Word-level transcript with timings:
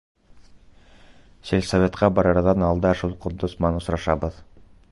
Сельсоветҡа 1.49 2.09
барырҙан 2.19 2.67
алда 2.69 2.95
шул 3.03 3.13
Ҡотдос 3.27 3.57
менән 3.61 3.79
осрашабыҙ. 3.83 4.41